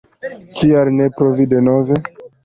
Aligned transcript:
Kial 0.55 0.89
ne 0.99 1.07
provi 1.19 1.45
denove? 1.51 1.99